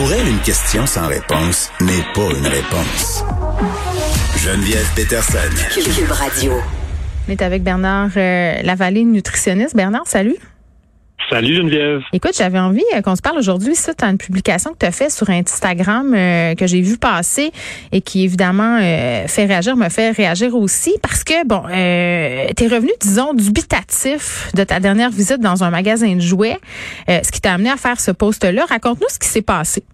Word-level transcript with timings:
Pour 0.00 0.14
elle, 0.14 0.28
une 0.28 0.40
question 0.40 0.86
sans 0.86 1.08
réponse 1.08 1.70
n'est 1.82 2.02
pas 2.14 2.30
une 2.34 2.46
réponse. 2.46 3.22
Geneviève 4.38 4.88
Peterson. 4.96 5.38
Cube 5.74 6.10
Radio. 6.10 6.54
On 7.28 7.32
est 7.32 7.42
avec 7.42 7.62
Bernard 7.62 8.08
euh, 8.16 8.62
Lavallée, 8.62 9.04
nutritionniste. 9.04 9.76
Bernard, 9.76 10.06
salut. 10.06 10.36
Salut 11.30 11.54
Geneviève. 11.54 12.02
Écoute, 12.12 12.32
j'avais 12.36 12.58
envie 12.58 12.82
euh, 12.92 13.02
qu'on 13.02 13.14
se 13.14 13.22
parle 13.22 13.38
aujourd'hui 13.38 13.76
suite 13.76 14.02
à 14.02 14.08
une 14.08 14.18
publication 14.18 14.72
que 14.72 14.78
tu 14.78 14.86
as 14.86 14.90
faite 14.90 15.12
sur 15.12 15.30
Instagram 15.30 16.12
euh, 16.12 16.56
que 16.56 16.66
j'ai 16.66 16.80
vu 16.80 16.98
passer 16.98 17.52
et 17.92 18.00
qui 18.00 18.24
évidemment 18.24 18.78
euh, 18.82 19.28
fait 19.28 19.44
réagir, 19.44 19.76
me 19.76 19.88
fait 19.90 20.10
réagir 20.10 20.56
aussi 20.56 20.92
parce 21.00 21.22
que, 21.22 21.46
bon, 21.46 21.62
euh, 21.70 22.48
tu 22.56 22.64
es 22.64 22.66
revenu, 22.66 22.90
disons, 23.00 23.32
dubitatif 23.32 24.50
de 24.56 24.64
ta 24.64 24.80
dernière 24.80 25.10
visite 25.10 25.38
dans 25.38 25.62
un 25.62 25.70
magasin 25.70 26.16
de 26.16 26.20
jouets, 26.20 26.58
ce 27.06 27.30
qui 27.30 27.40
t'a 27.40 27.54
amené 27.54 27.70
à 27.70 27.76
faire 27.76 28.00
ce 28.00 28.10
post-là. 28.10 28.64
Raconte-nous 28.68 29.08
ce 29.08 29.20
qui 29.20 29.28
s'est 29.28 29.42
passé. 29.42 29.84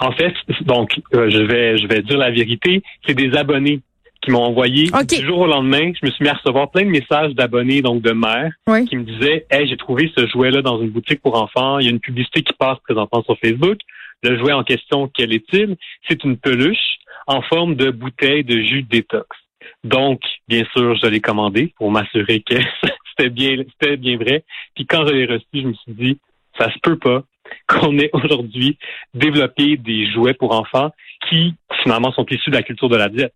En 0.00 0.12
fait, 0.12 0.32
donc, 0.62 0.98
je 1.12 1.42
vais 1.42 1.76
je 1.76 1.86
vais 1.86 2.00
dire 2.00 2.16
la 2.16 2.30
vérité, 2.30 2.82
c'est 3.06 3.14
des 3.14 3.36
abonnés 3.36 3.80
qui 4.20 4.30
m'ont 4.30 4.42
envoyé 4.44 4.90
du 4.90 5.26
jour 5.26 5.38
au 5.40 5.46
lendemain. 5.46 5.92
Je 6.00 6.06
me 6.06 6.10
suis 6.10 6.24
mis 6.24 6.28
à 6.28 6.34
recevoir 6.34 6.70
plein 6.70 6.84
de 6.84 6.90
messages 6.90 7.34
d'abonnés, 7.34 7.82
donc 7.82 8.02
de 8.02 8.12
mères, 8.12 8.52
qui 8.88 8.96
me 8.96 9.04
disaient 9.04 9.46
Hey, 9.50 9.68
j'ai 9.68 9.76
trouvé 9.76 10.12
ce 10.16 10.26
jouet-là 10.26 10.62
dans 10.62 10.80
une 10.80 10.90
boutique 10.90 11.20
pour 11.20 11.40
enfants. 11.40 11.78
Il 11.78 11.84
y 11.84 11.88
a 11.88 11.90
une 11.90 12.00
publicité 12.00 12.42
qui 12.42 12.52
passe 12.54 12.78
présentement 12.84 13.22
sur 13.22 13.38
Facebook. 13.38 13.78
Le 14.22 14.36
jouet 14.38 14.52
en 14.52 14.64
question, 14.64 15.08
quel 15.14 15.32
est-il? 15.32 15.76
C'est 16.08 16.24
une 16.24 16.36
peluche 16.36 16.98
en 17.26 17.42
forme 17.42 17.76
de 17.76 17.90
bouteille 17.90 18.42
de 18.42 18.60
jus 18.60 18.82
détox. 18.82 19.28
Donc, 19.84 20.20
bien 20.48 20.64
sûr, 20.76 20.96
je 20.96 21.06
l'ai 21.06 21.20
commandé 21.20 21.72
pour 21.76 21.90
m'assurer 21.90 22.40
que 22.40 22.56
c'était 23.10 23.30
bien, 23.30 23.56
c'était 23.72 23.96
bien 23.96 24.16
vrai. 24.16 24.44
Puis 24.74 24.86
quand 24.86 25.06
je 25.06 25.12
l'ai 25.12 25.26
reçu, 25.26 25.46
je 25.54 25.68
me 25.68 25.74
suis 25.74 25.92
dit, 25.92 26.18
ça 26.58 26.72
se 26.72 26.78
peut 26.82 26.98
pas 26.98 27.22
qu'on 27.68 27.98
ait 27.98 28.10
aujourd'hui 28.12 28.76
développé 29.14 29.76
des 29.76 30.10
jouets 30.10 30.34
pour 30.34 30.52
enfants 30.52 30.90
qui 31.28 31.54
finalement 31.82 32.12
sont 32.12 32.26
issus 32.26 32.50
de 32.50 32.56
la 32.56 32.62
culture 32.62 32.88
de 32.88 32.96
la 32.96 33.08
diète. 33.08 33.32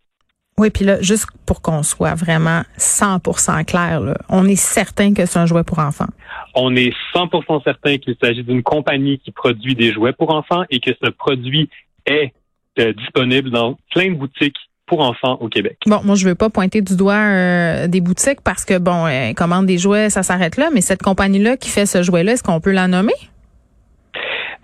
Oui, 0.57 0.69
puis 0.69 0.85
là, 0.85 1.01
juste 1.01 1.27
pour 1.45 1.61
qu'on 1.61 1.81
soit 1.81 2.13
vraiment 2.13 2.61
100% 2.77 3.65
clair, 3.65 3.99
là, 4.01 4.15
on 4.29 4.45
est 4.45 4.55
certain 4.55 5.13
que 5.13 5.25
c'est 5.25 5.39
un 5.39 5.45
jouet 5.45 5.63
pour 5.63 5.79
enfants. 5.79 6.07
On 6.53 6.75
est 6.75 6.93
100% 7.15 7.63
certain 7.63 7.97
qu'il 7.97 8.15
s'agit 8.21 8.43
d'une 8.43 8.61
compagnie 8.61 9.19
qui 9.19 9.31
produit 9.31 9.73
des 9.73 9.91
jouets 9.91 10.13
pour 10.13 10.33
enfants 10.33 10.63
et 10.69 10.79
que 10.79 10.91
ce 11.03 11.09
produit 11.09 11.69
est 12.05 12.33
euh, 12.79 12.93
disponible 12.93 13.49
dans 13.49 13.77
plein 13.91 14.09
de 14.09 14.15
boutiques 14.15 14.57
pour 14.85 15.01
enfants 15.01 15.37
au 15.41 15.47
Québec. 15.47 15.77
Bon, 15.85 16.01
moi 16.03 16.15
je 16.15 16.27
veux 16.27 16.35
pas 16.35 16.49
pointer 16.49 16.81
du 16.81 16.95
doigt 16.95 17.13
euh, 17.15 17.87
des 17.87 18.01
boutiques 18.01 18.41
parce 18.41 18.65
que 18.65 18.77
bon, 18.77 19.07
euh, 19.07 19.33
commande 19.33 19.65
des 19.65 19.77
jouets, 19.77 20.09
ça 20.09 20.23
s'arrête 20.23 20.57
là, 20.57 20.69
mais 20.73 20.81
cette 20.81 21.01
compagnie-là 21.01 21.57
qui 21.57 21.69
fait 21.69 21.85
ce 21.85 22.03
jouet-là, 22.03 22.33
est-ce 22.33 22.43
qu'on 22.43 22.59
peut 22.59 22.71
la 22.71 22.87
nommer? 22.87 23.13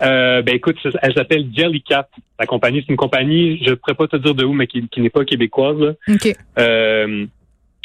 Euh, 0.02 0.42
ben 0.42 0.54
écoute, 0.54 0.76
elle 1.02 1.14
s'appelle 1.14 1.46
Jellycat. 1.54 2.08
La 2.38 2.46
compagnie, 2.46 2.80
c'est 2.80 2.90
une 2.90 2.96
compagnie, 2.96 3.62
je 3.64 3.70
ne 3.70 3.74
pourrais 3.74 3.94
pas 3.94 4.06
te 4.06 4.16
dire 4.16 4.34
de 4.34 4.44
où, 4.44 4.52
mais 4.52 4.66
qui, 4.66 4.88
n'est 4.96 5.10
pas 5.10 5.24
québécoise. 5.24 5.96
OK. 6.08 6.36
Euh, 6.58 7.26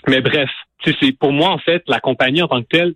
mais 0.08 0.22
bref, 0.22 0.50
c'est 0.84 1.12
pour 1.18 1.32
moi 1.32 1.50
en 1.50 1.58
fait 1.58 1.84
la 1.88 2.00
compagnie 2.00 2.42
en 2.42 2.48
tant 2.48 2.62
que 2.62 2.68
telle. 2.68 2.94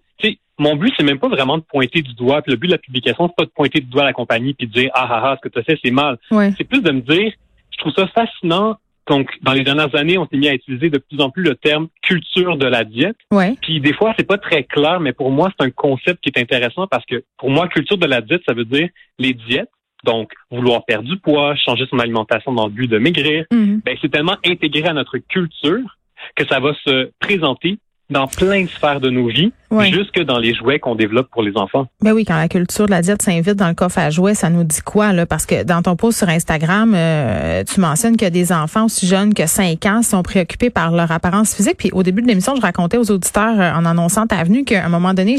Mon 0.62 0.76
but, 0.76 0.94
c'est 0.98 1.06
même 1.06 1.20
pas 1.20 1.30
vraiment 1.30 1.58
de 1.58 1.64
pointer 1.64 2.02
du 2.02 2.14
doigt. 2.16 2.42
le 2.46 2.58
but 2.58 2.68
de 2.68 2.74
la 2.74 2.78
publication, 2.78 3.30
c'est 3.30 3.36
pas 3.38 3.46
de 3.46 3.52
pointer 3.52 3.80
du 3.80 3.88
doigt 3.88 4.04
la 4.04 4.12
compagnie 4.12 4.54
puis 4.54 4.68
de 4.68 4.74
dire 4.74 4.92
ah 4.94 5.08
ah 5.10 5.22
ah, 5.24 5.36
ce 5.38 5.48
que 5.48 5.54
tu 5.54 5.58
as 5.58 5.64
fait, 5.64 5.80
c'est 5.82 5.92
mal. 5.92 6.18
C'est 6.30 6.66
plus 6.66 6.82
de 6.82 6.92
me 6.92 7.00
dire, 7.00 7.32
je 7.72 7.78
trouve 7.78 7.94
ça 7.94 8.08
fascinant 8.08 8.76
donc, 9.10 9.30
dans 9.42 9.54
les 9.54 9.64
dernières 9.64 9.94
années, 9.96 10.18
on 10.18 10.28
s'est 10.28 10.38
mis 10.38 10.48
à 10.48 10.54
utiliser 10.54 10.90
de 10.90 11.00
plus 11.00 11.20
en 11.20 11.32
plus 11.32 11.44
le 11.44 11.56
terme 11.56 11.88
culture 12.04 12.58
de 12.58 12.68
la 12.68 12.84
diète. 12.84 13.18
Ouais. 13.32 13.56
Puis 13.62 13.82
des 13.82 13.94
fois, 13.94 14.14
c'est 14.18 14.28
pas 14.28 14.38
très 14.38 14.64
clair, 14.64 15.00
mais 15.00 15.14
pour 15.14 15.32
moi, 15.32 15.52
c'est 15.58 15.66
un 15.66 15.72
concept 15.72 16.22
qui 16.22 16.30
est 16.30 16.40
intéressant 16.40 16.86
parce 16.88 17.06
que 17.06 17.24
pour 17.38 17.50
moi, 17.50 17.68
culture 17.68 17.98
de 17.98 18.06
la 18.06 18.22
diète, 18.22 18.44
ça 18.48 18.54
veut 18.54 18.66
dire 18.66 18.88
les 19.18 19.34
diètes. 19.34 19.72
Donc, 20.06 20.32
vouloir 20.50 20.86
perdre 20.86 21.10
du 21.10 21.18
poids, 21.18 21.56
changer 21.56 21.86
son 21.90 22.00
alimentation 22.00 22.54
dans 22.54 22.68
le 22.68 22.72
but 22.72 22.88
de 22.88 23.00
maigrir, 23.00 23.44
mm-hmm. 23.52 23.84
ben, 23.84 23.98
c'est 24.02 24.10
tellement 24.10 24.38
intégré 24.46 24.88
à 24.88 24.94
notre 24.94 25.18
culture 25.18 25.98
que 26.36 26.48
ça 26.48 26.62
va 26.62 26.74
se 26.86 27.12
présenter 27.20 27.80
dans 28.10 28.28
plein 28.28 28.64
de 28.64 28.70
sphères 28.70 29.00
de 29.00 29.10
nos 29.10 29.28
vies, 29.28 29.52
jusque 29.92 30.20
dans 30.24 30.40
les 30.40 30.54
jouets 30.54 30.80
qu'on 30.80 30.96
développe 30.96 31.30
pour 31.30 31.44
les 31.44 31.56
enfants. 31.56 31.88
Ben 32.02 32.12
oui, 32.14 32.26
quand 32.26 32.36
la 32.36 32.48
culture 32.48 32.88
de 32.88 32.92
la 32.92 33.02
diète 33.02 33.22
s'invite 33.22 33.56
dans 33.56 33.68
le 33.68 33.76
coffre 33.76 34.00
à 34.00 34.10
jouets, 34.10 34.34
ça 34.34 34.50
nous 34.50 34.64
dit 34.64 34.82
quoi 34.82 35.14
là? 35.14 35.26
Parce 35.26 35.46
que 35.46 35.64
dans 35.64 35.82
ton 35.82 35.96
post 35.96 36.18
sur 36.18 36.30
Instagram, 36.30 36.94
euh, 36.96 37.64
tu 37.64 37.80
mentionnes 37.80 38.18
que 38.18 38.28
des 38.28 38.52
enfants 38.52 38.86
aussi 38.86 39.06
jeunes 39.06 39.34
que 39.34 39.46
5 39.46 39.86
ans 39.86 40.02
sont 40.02 40.24
préoccupés 40.24 40.72
par 40.72 40.92
leur 40.92 41.12
apparence 41.12 41.56
physique. 41.56 41.76
Puis 41.78 41.92
au 41.94 42.02
début 42.02 42.22
de 42.22 42.28
l'émission, 42.28 42.56
je 42.56 42.62
racontais 42.62 42.98
aux 42.98 43.12
auditeurs 43.12 43.60
euh, 43.60 43.72
en 43.74 43.86
annonçant 43.86 44.26
ta 44.26 44.44
venue 44.44 44.64
qu'à 44.64 44.84
un 44.84 44.90
moment 44.90 45.14
donné, 45.14 45.38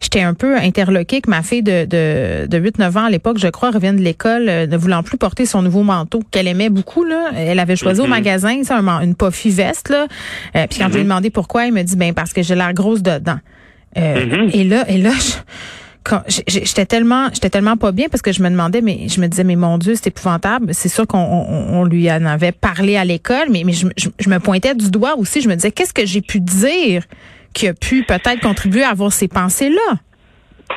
j'étais 0.00 0.22
un 0.22 0.34
peu 0.34 0.56
interloquée 0.56 1.20
que 1.20 1.30
ma 1.30 1.42
fille 1.42 1.62
de, 1.62 1.86
de, 1.86 2.46
de 2.46 2.70
8-9 2.70 2.98
ans 2.98 3.04
à 3.06 3.10
l'époque, 3.10 3.38
je 3.38 3.48
crois, 3.48 3.72
revient 3.72 3.92
de 3.92 4.02
l'école 4.02 4.48
euh, 4.48 4.66
ne 4.68 4.76
voulant 4.76 5.02
plus 5.02 5.18
porter 5.18 5.44
son 5.44 5.62
nouveau 5.62 5.82
manteau 5.82 6.20
qu'elle 6.30 6.46
aimait 6.46 6.70
beaucoup. 6.70 7.02
Là. 7.02 7.30
Elle 7.34 7.58
avait 7.58 7.76
choisi 7.76 8.00
au 8.00 8.04
mm-hmm. 8.04 8.08
magasin 8.08 8.62
ça, 8.62 8.78
une 8.78 9.16
puffy 9.16 9.50
veste. 9.50 9.88
Là. 9.88 10.06
puis 10.68 10.78
quand 10.78 10.86
je 10.86 10.92
lui 10.92 11.00
ai 11.00 11.02
mm-hmm. 11.02 11.04
demandé 11.04 11.30
pourquoi, 11.30 11.66
il 11.66 11.72
me 11.72 11.82
dit 11.82 11.95
ben 11.96 12.14
parce 12.14 12.32
que 12.32 12.42
j'ai 12.42 12.54
l'air 12.54 12.72
grosse 12.72 13.02
dedans. 13.02 13.38
Euh, 13.96 14.26
mm-hmm. 14.26 14.56
Et 14.56 14.64
là, 14.64 14.84
et 14.88 14.98
là, 14.98 15.12
j'étais 16.28 16.86
tellement, 16.86 17.28
j'étais 17.32 17.50
tellement 17.50 17.76
pas 17.76 17.92
bien 17.92 18.08
parce 18.08 18.22
que 18.22 18.32
je 18.32 18.42
me 18.42 18.48
demandais, 18.48 18.80
mais 18.80 19.08
je 19.08 19.20
me 19.20 19.26
disais, 19.26 19.44
mais 19.44 19.56
mon 19.56 19.78
Dieu, 19.78 19.94
c'est 19.94 20.08
épouvantable. 20.08 20.72
C'est 20.72 20.88
sûr 20.88 21.06
qu'on 21.06 21.84
lui 21.84 22.10
en 22.10 22.24
avait 22.24 22.52
parlé 22.52 22.96
à 22.96 23.04
l'école, 23.04 23.48
mais, 23.50 23.62
mais 23.64 23.72
je, 23.72 23.86
me 24.28 24.38
pointais 24.38 24.74
du 24.74 24.90
doigt 24.90 25.16
aussi. 25.16 25.40
Je 25.40 25.48
me 25.48 25.54
disais, 25.54 25.72
qu'est-ce 25.72 25.94
que 25.94 26.06
j'ai 26.06 26.20
pu 26.20 26.40
dire 26.40 27.02
qui 27.54 27.68
a 27.68 27.74
pu 27.74 28.02
peut-être 28.02 28.40
contribuer 28.40 28.82
à 28.82 28.90
avoir 28.90 29.12
ces 29.12 29.28
pensées-là? 29.28 29.98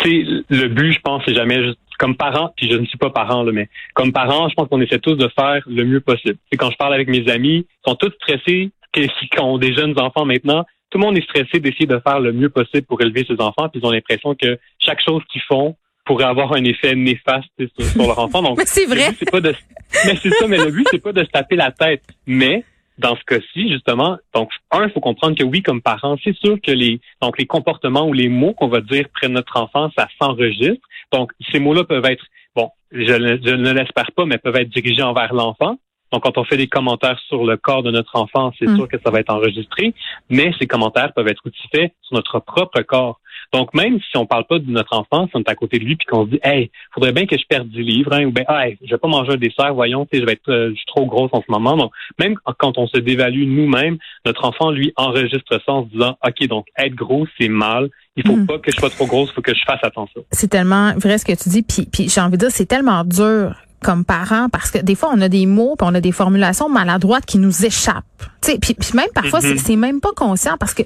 le 0.06 0.68
but, 0.68 0.94
je 0.94 1.00
pense, 1.02 1.24
c'est 1.26 1.34
jamais 1.34 1.64
juste 1.64 1.80
comme 1.98 2.16
parent, 2.16 2.54
puis 2.56 2.72
je 2.72 2.78
ne 2.78 2.86
suis 2.86 2.98
pas 2.98 3.10
parent, 3.10 3.44
là, 3.44 3.52
mais 3.52 3.68
comme 3.94 4.14
parent, 4.14 4.48
je 4.48 4.56
pense 4.56 4.70
qu'on 4.70 4.80
essaie 4.80 5.00
tous 5.00 5.16
de 5.16 5.30
faire 5.38 5.62
le 5.68 5.84
mieux 5.84 6.00
possible. 6.00 6.38
Et 6.52 6.58
quand 6.58 6.72
je 6.72 6.78
parle 6.78 6.94
avec 6.94 7.10
mes 7.10 7.30
amis, 7.30 7.68
ils 7.68 7.90
sont 7.90 7.96
tous 7.96 8.12
stressés, 8.22 8.72
qui 8.94 9.10
ont 9.40 9.58
des 9.58 9.74
jeunes 9.74 10.00
enfants 10.00 10.26
maintenant, 10.26 10.66
tout 10.90 10.98
le 10.98 11.06
monde 11.06 11.18
est 11.18 11.24
stressé 11.24 11.60
d'essayer 11.60 11.86
de 11.86 12.00
faire 12.00 12.20
le 12.20 12.32
mieux 12.32 12.50
possible 12.50 12.84
pour 12.84 13.02
élever 13.02 13.26
ses 13.26 13.40
enfants, 13.40 13.70
puis 13.70 13.80
ils 13.82 13.86
ont 13.86 13.92
l'impression 13.92 14.36
que 14.36 14.60
chaque 14.80 15.02
chose 15.02 15.22
qu'ils 15.32 15.42
font 15.44 15.76
pourrait 16.06 16.26
avoir 16.26 16.54
un 16.54 16.64
effet 16.64 16.96
néfaste 16.96 17.52
sur, 17.78 18.08
leur 18.08 18.18
enfant. 18.18 18.42
Donc, 18.42 18.60
c'est 18.66 18.86
vrai. 18.86 19.12
C'est 19.18 19.30
pas 19.30 19.42
de, 19.42 19.54
mais 20.06 20.16
c'est 20.16 20.32
ça, 20.32 20.48
mais 20.48 20.58
le 20.58 20.72
but 20.72 20.88
c'est 20.90 21.04
pas 21.04 21.14
de 21.14 21.24
se 21.24 21.30
taper 21.30 21.56
la 21.56 21.72
tête, 21.72 22.04
mais 22.26 22.64
dans 22.98 23.16
ce 23.16 23.24
cas-ci, 23.24 23.72
justement, 23.72 24.18
donc 24.34 24.50
un, 24.72 24.86
il 24.86 24.92
faut 24.92 25.00
comprendre 25.00 25.38
que 25.38 25.44
oui, 25.44 25.62
comme 25.62 25.82
parents, 25.82 26.18
c'est 26.24 26.36
sûr 26.36 26.58
que 26.62 26.72
les 26.72 27.00
donc 27.22 27.38
les 27.38 27.46
comportements 27.46 28.08
ou 28.08 28.14
les 28.14 28.28
mots 28.28 28.54
qu'on 28.54 28.68
va 28.68 28.82
dire 28.82 29.06
près 29.14 29.28
de 29.28 29.34
notre 29.34 29.58
enfant, 29.58 29.90
ça 29.98 30.08
s'enregistre. 30.20 30.86
Donc 31.12 31.32
ces 31.52 31.60
mots-là 31.60 31.84
peuvent 31.84 32.06
être 32.06 32.26
bon, 32.56 32.70
je, 32.92 33.06
je 33.06 33.56
ne 33.56 33.72
l'espère 33.72 34.12
pas, 34.12 34.26
mais 34.26 34.38
peuvent 34.38 34.56
être 34.58 34.70
dirigés 34.70 35.04
envers 35.04 35.34
l'enfant. 35.34 35.78
Donc, 36.12 36.24
quand 36.24 36.38
on 36.38 36.44
fait 36.44 36.58
des 36.58 36.68
commentaires 36.68 37.20
sur 37.28 37.46
le 37.46 37.58
corps 37.58 37.84
de 37.84 37.92
notre 37.92 38.16
enfant, 38.16 38.52
c'est 38.58 38.68
hmm. 38.68 38.78
sûr 38.78 38.88
que 38.88 38.98
ça 39.04 39.12
va 39.12 39.20
être 39.20 39.34
enregistré, 39.34 39.94
mais 40.30 40.52
ces 40.60 40.68
commentaires 40.68 41.14
peuvent 41.14 41.28
être 41.28 41.42
aussi 41.46 41.68
faits 41.72 41.94
sur 42.02 42.16
notre 42.16 42.40
propre 42.40 42.82
corps. 42.82 43.20
Donc, 43.54 43.74
même 43.74 44.00
si 44.00 44.18
on 44.18 44.26
parle 44.26 44.46
pas 44.46 44.60
de 44.60 44.70
notre 44.70 44.96
enfant, 44.96 45.28
si 45.28 45.32
on 45.36 45.40
est 45.40 45.50
à 45.50 45.56
côté 45.56 45.80
de 45.80 45.86
lui 45.86 45.96
puis 45.96 46.06
qu'on 46.06 46.26
se 46.26 46.32
dit, 46.32 46.40
hey, 46.44 46.70
faudrait 46.94 47.12
bien 47.12 47.26
que 47.26 47.38
je 47.38 47.46
perde 47.48 47.68
du 47.68 47.82
livre, 47.82 48.14
hein, 48.14 48.26
ou 48.26 48.32
bien, 48.32 48.44
hey, 48.48 48.78
je 48.84 48.92
vais 48.92 48.98
pas 48.98 49.08
manger 49.08 49.34
un 49.34 49.38
dessert, 49.38 49.74
voyons, 49.74 50.08
je 50.12 50.24
vais 50.24 50.34
être, 50.34 50.50
euh, 50.50 50.70
je 50.70 50.76
suis 50.76 50.86
trop 50.86 51.06
grosse 51.06 51.32
en 51.34 51.42
ce 51.42 51.52
moment. 51.52 51.76
Donc, 51.76 51.92
même 52.20 52.36
quand 52.58 52.78
on 52.78 52.88
se 52.88 52.98
dévalue 52.98 53.48
nous-mêmes, 53.48 53.98
notre 54.26 54.46
enfant, 54.46 54.72
lui, 54.72 54.94
enregistre 54.98 55.60
ça 55.66 55.72
en 55.72 55.86
se 55.86 55.90
disant, 55.90 56.18
OK, 56.26 56.48
donc, 56.48 56.68
être 56.78 56.96
gros, 56.96 57.26
c'est 57.40 57.50
mal. 57.50 57.90
Il 58.16 58.28
faut 58.28 58.36
hmm. 58.36 58.48
pas 58.48 58.60
que 58.60 58.72
je 58.72 58.78
sois 58.78 58.90
trop 58.90 59.08
grosse, 59.08 59.30
il 59.32 59.34
faut 59.34 59.42
que 59.42 59.56
je 59.56 59.64
fasse 59.66 59.84
attention. 59.84 60.24
C'est 60.32 60.50
tellement 60.50 60.94
vrai 60.96 61.18
ce 61.18 61.26
que 61.26 61.42
tu 61.42 61.50
dis, 61.50 61.64
puis, 61.64 61.88
puis 61.92 62.10
j'ai 62.10 62.22
envie 62.22 62.34
de 62.34 62.38
dire, 62.38 62.52
c'est 62.52 62.66
tellement 62.66 63.04
dur 63.04 63.56
comme 63.82 64.06
parents 64.06 64.50
parce 64.50 64.72
que 64.72 64.80
des 64.80 64.96
fois 64.96 65.12
on 65.14 65.22
a 65.22 65.30
des 65.30 65.46
mots 65.46 65.76
puis 65.78 65.88
on 65.90 65.96
a 65.96 66.02
des 66.02 66.12
formulations 66.12 66.70
maladroites 66.70 67.26
qui 67.26 67.38
nous 67.38 67.66
échappent. 67.66 68.04
Tu 68.42 68.52
sais, 68.52 68.58
puis, 68.60 68.76
même 68.94 69.10
parfois 69.14 69.42
c'est 69.42 69.76
même 69.76 70.02
pas 70.02 70.12
conscient 70.16 70.58
parce 70.58 70.74
que 70.74 70.84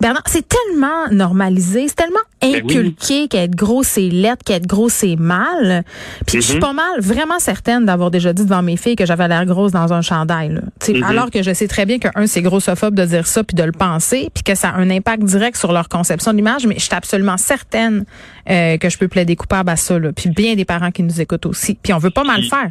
Bernard, 0.00 0.24
c'est 0.26 0.46
tellement 0.46 1.08
normalisé, 1.10 1.88
c'est 1.88 1.94
tellement 1.94 2.18
ben 2.42 2.56
inculqué 2.56 3.28
qu'être 3.28 3.54
gros 3.54 3.82
c'est 3.82 4.08
lettre, 4.08 4.44
qu'être 4.44 4.66
gros 4.66 4.88
c'est 4.88 5.16
mal. 5.16 5.84
Puis 6.26 6.38
je 6.38 6.40
suis 6.40 6.56
mm-hmm. 6.56 6.60
pas 6.60 6.72
mal, 6.72 7.00
vraiment 7.00 7.38
certaine 7.38 7.86
d'avoir 7.86 8.10
déjà 8.10 8.32
dit 8.32 8.44
devant 8.44 8.62
mes 8.62 8.76
filles 8.76 8.96
que 8.96 9.06
j'avais 9.06 9.28
l'air 9.28 9.46
grosse 9.46 9.72
dans 9.72 9.92
un 9.92 10.02
chandail. 10.02 10.54
Là. 10.54 10.60
Mm-hmm. 10.80 11.04
Alors 11.04 11.30
que 11.30 11.42
je 11.42 11.52
sais 11.52 11.68
très 11.68 11.86
bien 11.86 11.98
qu'un 11.98 12.26
c'est 12.26 12.42
grossophobe 12.42 12.94
de 12.94 13.04
dire 13.04 13.26
ça 13.26 13.44
puis 13.44 13.54
de 13.54 13.62
le 13.62 13.72
penser, 13.72 14.30
puis 14.34 14.42
que 14.42 14.54
ça 14.54 14.70
a 14.70 14.76
un 14.76 14.90
impact 14.90 15.22
direct 15.22 15.56
sur 15.56 15.72
leur 15.72 15.88
conception 15.88 16.32
de 16.32 16.36
l'image. 16.36 16.66
Mais 16.66 16.74
je 16.76 16.84
suis 16.84 16.94
absolument 16.94 17.36
certaine 17.36 18.04
euh, 18.50 18.76
que 18.78 18.90
je 18.90 18.98
peux 18.98 19.08
plaider 19.08 19.36
coupable 19.36 19.70
à 19.70 19.76
ça. 19.76 19.98
Là. 19.98 20.12
Puis 20.12 20.30
bien 20.30 20.54
des 20.54 20.64
parents 20.64 20.90
qui 20.90 21.02
nous 21.02 21.20
écoutent 21.20 21.46
aussi. 21.46 21.78
Puis 21.82 21.92
on 21.92 21.98
veut 21.98 22.10
pas 22.10 22.24
mal 22.24 22.42
faire. 22.42 22.70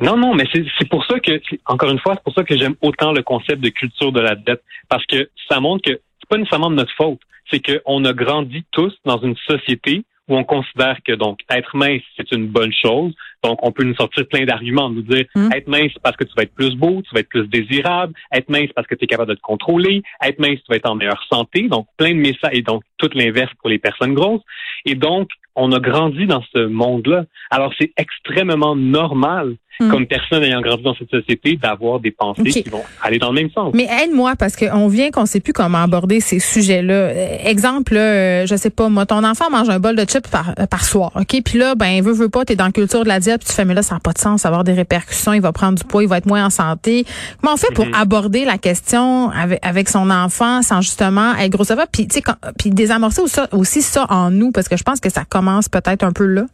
Non, 0.00 0.16
non, 0.16 0.34
mais 0.34 0.44
c'est 0.52 0.88
pour 0.88 1.04
ça 1.06 1.18
que, 1.20 1.40
encore 1.64 1.90
une 1.90 1.98
fois, 1.98 2.14
c'est 2.16 2.22
pour 2.22 2.34
ça 2.34 2.44
que 2.44 2.56
j'aime 2.56 2.74
autant 2.82 3.12
le 3.12 3.22
concept 3.22 3.62
de 3.62 3.70
culture 3.70 4.12
de 4.12 4.20
la 4.20 4.34
dette, 4.34 4.62
parce 4.88 5.06
que 5.06 5.30
ça 5.48 5.58
montre 5.58 5.90
que 5.90 5.98
pas 6.28 6.36
nécessairement 6.36 6.70
de 6.70 6.76
notre 6.76 6.94
faute. 6.94 7.20
C'est 7.50 7.60
qu'on 7.60 8.04
a 8.04 8.12
grandi 8.12 8.64
tous 8.72 8.92
dans 9.04 9.18
une 9.18 9.36
société 9.48 10.04
où 10.28 10.36
on 10.36 10.44
considère 10.44 10.98
que 11.06 11.12
donc 11.12 11.38
être 11.50 11.76
mince, 11.76 12.02
c'est 12.16 12.32
une 12.32 12.48
bonne 12.48 12.72
chose. 12.72 13.12
Donc, 13.44 13.60
on 13.62 13.70
peut 13.70 13.84
nous 13.84 13.94
sortir 13.94 14.26
plein 14.26 14.44
d'arguments, 14.44 14.90
nous 14.90 15.02
dire 15.02 15.24
Mm. 15.36 15.52
être 15.52 15.68
mince 15.68 15.92
parce 16.02 16.16
que 16.16 16.24
tu 16.24 16.32
vas 16.36 16.42
être 16.42 16.54
plus 16.54 16.74
beau, 16.74 17.00
tu 17.02 17.14
vas 17.14 17.20
être 17.20 17.28
plus 17.28 17.46
désirable, 17.46 18.12
être 18.32 18.48
mince 18.48 18.70
parce 18.74 18.88
que 18.88 18.96
tu 18.96 19.04
es 19.04 19.06
capable 19.06 19.30
de 19.30 19.36
te 19.36 19.40
contrôler, 19.40 20.02
être 20.24 20.40
mince, 20.40 20.56
tu 20.56 20.64
vas 20.68 20.76
être 20.76 20.90
en 20.90 20.96
meilleure 20.96 21.24
santé. 21.30 21.68
Donc, 21.68 21.86
plein 21.96 22.10
de 22.10 22.18
messages 22.18 22.50
et 22.52 22.62
donc 22.62 22.82
tout 22.98 23.10
l'inverse 23.14 23.52
pour 23.60 23.68
les 23.68 23.78
personnes 23.78 24.14
grosses. 24.14 24.42
Et 24.84 24.96
donc, 24.96 25.28
on 25.54 25.70
a 25.72 25.78
grandi 25.78 26.26
dans 26.26 26.42
ce 26.52 26.66
monde-là. 26.66 27.24
Alors, 27.50 27.72
c'est 27.78 27.92
extrêmement 27.96 28.74
normal, 28.74 29.56
Mm. 29.78 29.90
comme 29.90 30.06
personne 30.06 30.42
ayant 30.42 30.60
grandi 30.62 30.82
dans 30.82 30.94
cette 30.94 31.10
société, 31.10 31.56
d'avoir 31.56 32.00
des 32.00 32.10
pensées 32.10 32.42
qui 32.44 32.68
vont 32.70 32.82
aller 33.02 33.18
dans 33.18 33.28
le 33.28 33.34
même 33.34 33.50
sens. 33.50 33.72
Mais 33.74 33.86
aide-moi 34.02 34.34
parce 34.36 34.56
qu'on 34.56 34.88
vient 34.88 35.10
qu'on 35.10 35.26
sait 35.26 35.40
plus 35.40 35.52
comment 35.52 35.82
aborder 35.82 36.20
ces 36.20 36.38
sujets-là. 36.38 36.94
Euh, 36.94 37.36
Exemple, 37.44 37.96
euh, 37.96 38.46
je 38.46 38.56
sais 38.56 38.70
pas, 38.70 38.88
moi, 38.88 39.04
ton 39.06 39.22
enfant 39.24 39.50
mange 39.50 39.68
un 39.68 39.78
bol 39.78 39.94
de 39.96 40.04
chips 40.04 40.28
par, 40.28 40.54
euh, 40.58 40.66
par 40.66 40.84
soir, 40.84 41.10
ok, 41.14 41.42
puis 41.44 41.58
là, 41.58 41.74
ben 41.74 42.02
veut 42.02 42.12
veut 42.12 42.28
pas, 42.28 42.44
t'es 42.44 42.56
dans 42.56 42.64
la 42.66 42.72
culture 42.72 43.02
de 43.02 43.08
la 43.08 43.20
diète, 43.20 43.40
puis 43.40 43.48
tu 43.48 43.54
fais 43.54 43.64
mais 43.64 43.74
là 43.74 43.82
ça 43.82 43.94
n'a 43.96 44.00
pas 44.00 44.12
de 44.12 44.18
sens, 44.18 44.42
ça 44.42 44.48
va 44.48 44.54
avoir 44.56 44.64
des 44.64 44.72
répercussions, 44.72 45.32
il 45.34 45.40
va 45.42 45.52
prendre 45.52 45.76
du 45.78 45.84
poids, 45.84 46.02
il 46.02 46.08
va 46.08 46.18
être 46.18 46.26
moins 46.26 46.46
en 46.46 46.50
santé. 46.50 47.04
Comment 47.42 47.54
on 47.54 47.56
fait 47.58 47.72
pour 47.74 47.86
Mhm. 47.86 47.94
aborder 47.94 48.44
la 48.44 48.58
question 48.58 49.30
avec, 49.30 49.58
avec 49.64 49.88
son 49.88 50.10
enfant 50.10 50.62
sans 50.62 50.80
justement 50.80 51.34
être 51.36 51.50
gros 51.52 51.64
ça 51.64 51.74
va, 51.74 51.86
puis 51.86 52.06
tu 52.08 52.16
sais, 52.20 52.22
puis 52.58 52.70
désamorcer 52.70 53.20
aussi, 53.20 53.40
aussi 53.52 53.82
ça 53.82 54.06
en 54.08 54.30
nous 54.30 54.52
parce 54.52 54.68
que 54.68 54.76
je 54.76 54.82
pense 54.84 55.00
que 55.00 55.10
ça 55.10 55.24
commence 55.28 55.68
peut-être 55.68 56.02
un 56.04 56.12
peu 56.12 56.24
là. 56.26 56.44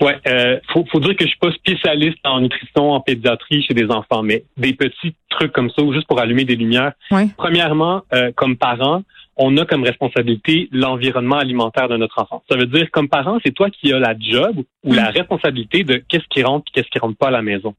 Ouais, 0.00 0.16
euh, 0.26 0.58
faut, 0.72 0.84
faut 0.90 1.00
dire 1.00 1.16
que 1.16 1.24
je 1.24 1.30
suis 1.30 1.38
pas 1.38 1.52
spécialiste 1.52 2.18
en 2.24 2.40
nutrition, 2.40 2.92
en 2.92 3.00
pédiatrie 3.00 3.62
chez 3.62 3.74
des 3.74 3.90
enfants, 3.90 4.22
mais 4.22 4.44
des 4.56 4.72
petits 4.74 5.14
trucs 5.30 5.52
comme 5.52 5.70
ça, 5.70 5.82
juste 5.92 6.06
pour 6.06 6.20
allumer 6.20 6.44
des 6.44 6.56
lumières. 6.56 6.92
Premièrement, 7.36 8.02
euh, 8.12 8.30
comme 8.34 8.56
parents, 8.56 9.02
on 9.36 9.56
a 9.56 9.64
comme 9.64 9.82
responsabilité 9.82 10.68
l'environnement 10.72 11.38
alimentaire 11.38 11.88
de 11.88 11.96
notre 11.96 12.20
enfant. 12.22 12.42
Ça 12.48 12.56
veut 12.56 12.66
dire, 12.66 12.90
comme 12.92 13.08
parent, 13.08 13.38
c'est 13.44 13.52
toi 13.52 13.68
qui 13.70 13.92
as 13.92 13.98
la 13.98 14.14
job 14.18 14.62
ou 14.84 14.92
la 14.92 15.10
responsabilité 15.10 15.82
de 15.82 15.96
qu'est-ce 15.96 16.26
qui 16.30 16.42
rentre 16.42 16.66
et 16.68 16.72
qu'est-ce 16.72 16.90
qui 16.90 16.98
rentre 16.98 17.16
pas 17.16 17.28
à 17.28 17.32
la 17.32 17.42
maison. 17.42 17.74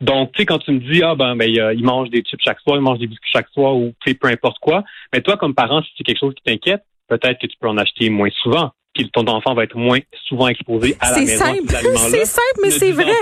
Donc, 0.00 0.32
tu 0.32 0.40
sais, 0.40 0.46
quand 0.46 0.58
tu 0.58 0.72
me 0.72 0.80
dis, 0.80 1.02
ah 1.04 1.14
ben, 1.14 1.36
ben 1.36 1.48
il, 1.48 1.60
euh, 1.60 1.72
il 1.72 1.84
mange 1.84 2.10
des 2.10 2.22
chips 2.22 2.42
chaque 2.44 2.60
soir, 2.60 2.76
il 2.76 2.82
mange 2.82 2.98
des 2.98 3.06
biscuits 3.06 3.30
chaque 3.32 3.48
soir, 3.50 3.76
ou 3.76 3.92
tu 4.00 4.10
sais, 4.10 4.14
peu 4.16 4.26
importe 4.28 4.58
quoi, 4.58 4.82
mais 5.12 5.20
toi, 5.20 5.36
comme 5.36 5.54
parent, 5.54 5.82
si 5.82 5.90
c'est 5.96 6.04
quelque 6.04 6.18
chose 6.18 6.34
qui 6.34 6.42
t'inquiète, 6.42 6.82
peut-être 7.08 7.40
que 7.40 7.46
tu 7.46 7.56
peux 7.60 7.68
en 7.68 7.78
acheter 7.78 8.10
moins 8.10 8.30
souvent, 8.42 8.72
puis 9.04 9.10
ton 9.12 9.26
enfant 9.26 9.54
va 9.54 9.64
être 9.64 9.76
moins 9.76 9.98
souvent 10.26 10.48
exposé 10.48 10.96
à 11.00 11.10
la 11.10 11.14
C'est 11.16 11.24
maison 11.24 11.44
à 11.44 11.46
simple, 11.46 11.96
c'est 12.10 12.24
simple, 12.24 12.60
mais 12.62 12.70
c'est 12.70 12.92
vrai. 12.92 13.12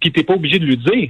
puis 0.00 0.12
t'es 0.12 0.22
pas 0.22 0.34
obligé 0.34 0.58
de 0.58 0.64
lui 0.66 0.76
dire. 0.76 1.08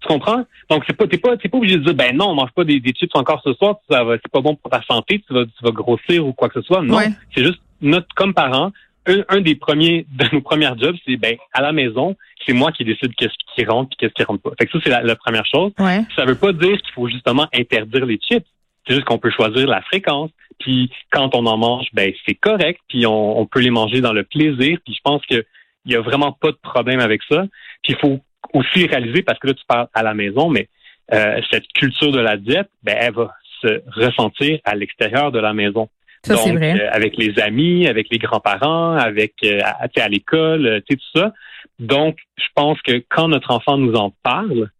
Tu 0.00 0.08
comprends? 0.08 0.44
Donc 0.70 0.84
c'est 0.86 0.96
pas 0.96 1.06
t'es 1.06 1.18
pas 1.18 1.36
t'es 1.36 1.48
pas 1.50 1.58
obligé 1.58 1.76
de 1.76 1.82
dire 1.84 1.94
ben 1.94 2.16
non, 2.16 2.30
on 2.30 2.34
mange 2.34 2.52
pas 2.52 2.64
des, 2.64 2.80
des 2.80 2.92
chips 2.92 3.14
encore 3.14 3.42
ce 3.44 3.52
soir, 3.54 3.76
ça 3.90 4.02
va 4.02 4.14
c'est 4.14 4.32
pas 4.32 4.40
bon 4.40 4.54
pour 4.56 4.70
ta 4.70 4.80
santé, 4.82 5.22
tu 5.26 5.34
vas 5.34 5.44
tu 5.44 5.62
vas 5.62 5.72
grossir 5.72 6.26
ou 6.26 6.32
quoi 6.32 6.48
que 6.48 6.60
ce 6.60 6.66
soit. 6.66 6.80
Non, 6.82 6.96
Ouais. 6.96 7.10
c'est 7.34 7.44
juste 7.44 7.60
notre 7.82 8.06
comme 8.14 8.32
parents, 8.32 8.72
un, 9.06 9.22
un 9.28 9.40
des 9.42 9.56
premiers 9.56 10.06
de 10.12 10.24
nos 10.32 10.40
premières 10.40 10.78
jobs, 10.78 10.96
c'est 11.06 11.16
ben 11.18 11.36
à 11.52 11.60
la 11.60 11.72
maison, 11.72 12.16
c'est 12.46 12.54
moi 12.54 12.72
qui 12.72 12.84
décide 12.84 13.14
qu'est-ce 13.14 13.34
qui 13.54 13.64
rentre 13.66 13.90
et 13.92 13.96
qu'est-ce 13.98 14.14
qui 14.14 14.22
rentre 14.22 14.40
pas. 14.42 14.52
Fait 14.58 14.64
que 14.66 14.72
ça 14.72 14.78
c'est 14.84 14.90
la, 14.90 15.02
la 15.02 15.16
première 15.16 15.44
chose. 15.44 15.72
Ouais. 15.78 16.02
Ça 16.16 16.24
veut 16.24 16.34
pas 16.34 16.52
dire 16.54 16.78
qu'il 16.80 16.92
faut 16.94 17.08
justement 17.08 17.46
interdire 17.52 18.06
les 18.06 18.16
chips. 18.18 18.46
C'est 18.88 18.94
juste 18.94 19.04
qu'on 19.06 19.18
peut 19.18 19.30
choisir 19.30 19.66
la 19.68 19.82
fréquence. 19.82 20.30
Puis 20.70 20.88
quand 21.10 21.34
on 21.34 21.46
en 21.46 21.56
mange, 21.56 21.86
ben 21.92 22.12
c'est 22.24 22.36
correct. 22.36 22.80
Puis 22.88 23.04
on, 23.04 23.40
on 23.40 23.44
peut 23.46 23.58
les 23.60 23.70
manger 23.70 24.00
dans 24.00 24.12
le 24.12 24.22
plaisir. 24.22 24.78
Puis 24.84 24.94
je 24.94 25.00
pense 25.02 25.20
que 25.26 25.44
il 25.84 25.92
y 25.92 25.96
a 25.96 26.00
vraiment 26.00 26.30
pas 26.30 26.52
de 26.52 26.58
problème 26.62 27.00
avec 27.00 27.22
ça. 27.28 27.44
Puis 27.82 27.94
il 27.94 27.96
faut 27.96 28.20
aussi 28.54 28.86
réaliser 28.86 29.22
parce 29.22 29.38
que 29.40 29.48
là 29.48 29.54
tu 29.54 29.64
parles 29.66 29.88
à 29.94 30.04
la 30.04 30.14
maison, 30.14 30.48
mais 30.48 30.68
euh, 31.12 31.40
cette 31.50 31.66
culture 31.74 32.12
de 32.12 32.20
la 32.20 32.36
diète, 32.36 32.68
ben 32.84 32.96
elle 33.00 33.14
va 33.14 33.34
se 33.62 33.82
ressentir 33.96 34.60
à 34.64 34.76
l'extérieur 34.76 35.32
de 35.32 35.40
la 35.40 35.52
maison. 35.52 35.88
Ça, 36.22 36.34
Donc, 36.34 36.56
vrai. 36.58 36.80
euh, 36.80 36.88
avec 36.92 37.16
les 37.16 37.40
amis, 37.40 37.88
avec 37.88 38.06
les 38.12 38.18
grands-parents, 38.18 38.92
avec 38.92 39.34
euh, 39.44 39.58
à, 39.64 39.88
à 40.00 40.08
l'école, 40.08 40.66
euh, 40.66 40.80
tu 40.88 40.94
sais, 40.94 40.96
tout 40.96 41.18
ça. 41.20 41.32
Donc, 41.80 42.18
je 42.38 42.46
pense 42.54 42.80
que 42.82 43.02
quand 43.08 43.26
notre 43.26 43.50
enfant 43.50 43.76
nous 43.76 43.94
en 43.94 44.12
parle, 44.22 44.70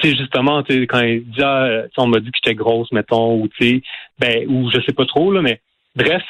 tu 0.00 0.10
sais, 0.10 0.16
justement, 0.16 0.62
tu 0.62 0.74
sais, 0.80 0.86
quand 0.86 1.00
il 1.00 1.24
dit, 1.24 1.42
ah, 1.42 1.82
on 1.96 2.06
m'a 2.06 2.20
dit 2.20 2.30
que 2.30 2.38
j'étais 2.42 2.54
grosse, 2.54 2.90
mettons, 2.92 3.40
ou 3.40 3.48
tu 3.48 3.66
sais, 3.66 3.82
ben, 4.18 4.46
ou 4.48 4.70
je 4.70 4.80
sais 4.82 4.92
pas 4.92 5.06
trop, 5.06 5.32
là, 5.32 5.42
mais 5.42 5.60
bref, 5.96 6.22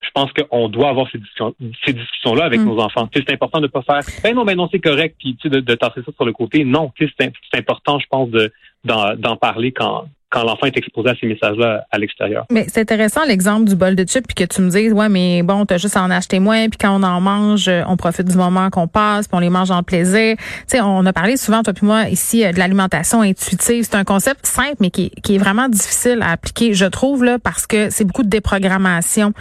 je 0.00 0.10
pense 0.14 0.30
qu'on 0.32 0.68
doit 0.68 0.90
avoir 0.90 1.10
ces 1.10 1.18
discussions, 1.18 1.54
ces 1.84 1.94
discussions-là 1.94 2.44
avec 2.44 2.60
Mm. 2.60 2.64
nos 2.66 2.78
enfants. 2.80 3.06
Tu 3.06 3.18
sais, 3.18 3.24
c'est 3.26 3.34
important 3.34 3.60
de 3.60 3.66
pas 3.68 3.82
faire, 3.82 4.02
ben 4.22 4.34
non, 4.34 4.44
ben 4.44 4.54
non, 4.56 4.68
c'est 4.70 4.80
correct, 4.80 5.16
puis 5.18 5.36
tu 5.36 5.48
sais, 5.48 5.54
de, 5.54 5.60
de 5.60 5.74
tasser 5.74 6.02
ça 6.04 6.12
sur 6.14 6.24
le 6.24 6.32
côté. 6.32 6.64
Non, 6.64 6.92
tu 6.94 7.08
sais, 7.08 7.12
c'est 7.18 7.58
important, 7.58 7.98
je 7.98 8.06
pense, 8.10 8.28
de 8.30 8.52
d'en 8.84 9.36
parler 9.36 9.72
quand 9.72 10.04
quand 10.30 10.42
l'enfant 10.42 10.66
est 10.66 10.76
exposé 10.76 11.10
à 11.10 11.14
ces 11.14 11.28
messages-là 11.28 11.84
à 11.92 11.96
l'extérieur. 11.96 12.44
Mais 12.50 12.66
c'est 12.68 12.80
intéressant 12.80 13.20
l'exemple 13.24 13.68
du 13.68 13.76
bol 13.76 13.94
de 13.94 14.02
chips 14.02 14.26
puis 14.26 14.34
que 14.34 14.52
tu 14.52 14.62
me 14.62 14.68
dises 14.68 14.92
ouais 14.92 15.08
mais 15.08 15.44
bon 15.44 15.64
t'as 15.64 15.78
juste 15.78 15.96
à 15.96 16.02
en 16.02 16.10
acheter 16.10 16.40
moins 16.40 16.68
puis 16.68 16.76
quand 16.76 16.90
on 16.98 17.04
en 17.04 17.20
mange 17.20 17.68
euh, 17.68 17.82
on 17.86 17.96
profite 17.96 18.26
du 18.26 18.36
moment 18.36 18.68
qu'on 18.68 18.88
passe 18.88 19.28
puis 19.28 19.36
on 19.36 19.38
les 19.38 19.48
mange 19.50 19.70
en 19.70 19.84
plaisir. 19.84 20.34
Tu 20.36 20.44
sais 20.66 20.80
on 20.80 21.06
a 21.06 21.12
parlé 21.12 21.36
souvent 21.36 21.62
toi 21.62 21.72
puis 21.72 21.86
moi 21.86 22.08
ici 22.08 22.44
euh, 22.44 22.50
de 22.50 22.58
l'alimentation 22.58 23.20
intuitive. 23.20 23.84
C'est 23.88 23.94
un 23.94 24.02
concept 24.02 24.44
simple 24.44 24.74
mais 24.80 24.90
qui, 24.90 25.10
qui 25.22 25.36
est 25.36 25.38
vraiment 25.38 25.68
difficile 25.68 26.18
à 26.20 26.32
appliquer 26.32 26.74
je 26.74 26.86
trouve 26.86 27.22
là 27.22 27.38
parce 27.38 27.68
que 27.68 27.90
c'est 27.90 28.04
beaucoup 28.04 28.24
de 28.24 28.28
déprogrammation 28.28 29.32